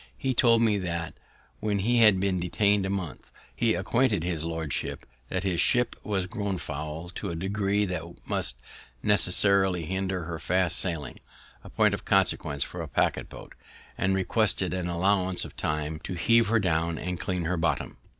He 0.17 0.33
told 0.33 0.63
me 0.63 0.79
that, 0.79 1.13
when 1.59 1.77
he 1.77 1.99
had 1.99 2.19
been 2.19 2.39
detain'd 2.39 2.87
a 2.87 2.89
month, 2.89 3.31
he 3.55 3.75
acquainted 3.75 4.23
his 4.23 4.43
lordship 4.43 5.05
that 5.29 5.43
his 5.43 5.61
ship 5.61 5.95
was 6.03 6.25
grown 6.25 6.57
foul, 6.57 7.09
to 7.09 7.29
a 7.29 7.35
degree 7.35 7.85
that 7.85 8.27
must 8.27 8.57
necessarily 9.03 9.85
hinder 9.85 10.23
her 10.23 10.39
fast 10.39 10.79
sailing, 10.79 11.19
a 11.63 11.69
point 11.69 11.93
of 11.93 12.03
consequence 12.03 12.63
for 12.63 12.81
a 12.81 12.87
packet 12.87 13.29
boat, 13.29 13.53
and 13.95 14.15
requested 14.15 14.73
an 14.73 14.87
allowance 14.87 15.45
of 15.45 15.55
time 15.55 15.99
to 15.99 16.15
heave 16.15 16.47
her 16.47 16.57
down 16.59 16.97
and 16.97 17.19
clean 17.19 17.45
her 17.45 17.55
bottom. 17.55 17.97